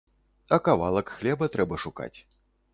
[0.57, 2.13] А кавалак хлеба трэба шукаць.